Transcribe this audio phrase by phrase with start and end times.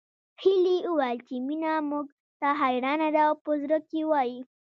[0.41, 2.07] هيلې وويل چې مينه موږ
[2.39, 4.39] ته حيرانه ده او په زړه کې وايي